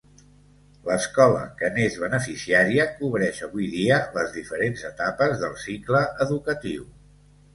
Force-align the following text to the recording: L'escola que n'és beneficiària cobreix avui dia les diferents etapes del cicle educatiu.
L'escola 0.85 1.41
que 1.59 1.67
n'és 1.75 1.97
beneficiària 2.03 2.87
cobreix 3.01 3.43
avui 3.47 3.69
dia 3.75 3.99
les 4.17 4.33
diferents 4.37 4.85
etapes 4.89 5.37
del 5.43 5.53
cicle 5.67 6.05
educatiu. 6.27 6.89